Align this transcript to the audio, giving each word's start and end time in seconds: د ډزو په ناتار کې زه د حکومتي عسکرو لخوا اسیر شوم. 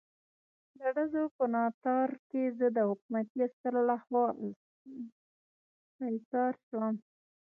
د 0.77 0.79
ډزو 0.95 1.23
په 1.35 1.45
ناتار 1.55 2.09
کې 2.29 2.41
زه 2.57 2.67
د 2.77 2.79
حکومتي 2.89 3.37
عسکرو 3.45 3.81
لخوا 3.89 4.25
اسیر 6.09 6.53
شوم. 6.67 6.95